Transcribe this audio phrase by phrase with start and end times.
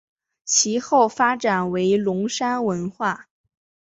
[0.45, 3.27] 其后发展为龙山文化。